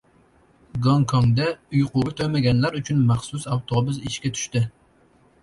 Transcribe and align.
Gongkongda 0.85 1.45
uyquga 1.51 2.13
to‘ymaganlar 2.21 2.79
uchun 2.81 3.05
maxsus 3.13 3.47
avtobus 3.59 4.01
ishga 4.13 4.35
tushdi 4.41 4.65